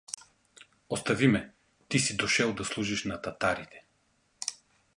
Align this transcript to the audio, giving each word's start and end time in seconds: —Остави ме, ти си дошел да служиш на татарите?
—Остави 0.89 1.27
ме, 1.27 1.51
ти 1.87 1.99
си 1.99 2.17
дошел 2.17 2.53
да 2.53 2.65
служиш 2.65 3.03
на 3.03 3.21
татарите? 3.21 3.85